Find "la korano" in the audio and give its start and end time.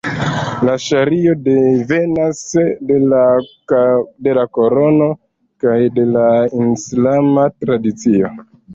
3.13-5.11